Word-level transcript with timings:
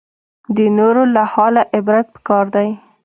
د 0.55 0.57
نورو 0.77 1.03
له 1.15 1.23
حاله 1.33 1.63
عبرت 1.75 2.05
پکار 2.15 2.45
دی 2.55 2.69